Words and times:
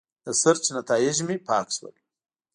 د 0.25 0.27
سرچ 0.41 0.63
نیتایج 0.75 1.17
مې 1.27 1.35
پاک 1.47 1.67
شول. 1.75 1.95